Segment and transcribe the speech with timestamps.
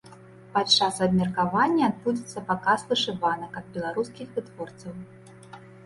[0.53, 4.93] Падчас абмеркавання адбудзецца паказ вышыванак ад беларускіх вытворцаў.